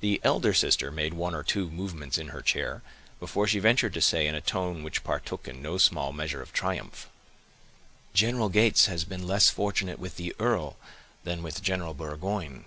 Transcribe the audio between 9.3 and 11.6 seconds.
fortunate with the earl, than with